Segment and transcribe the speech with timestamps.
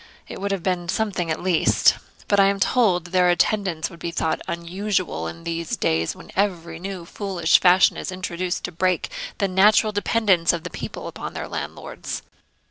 [0.27, 1.93] It would have been something, at least;
[2.27, 6.79] but I am told their attendance would be thought unusual in these days, when every
[6.79, 11.35] new and foolish fashion is introduced to break the natural dependence of the people upon
[11.35, 12.23] their landlords.'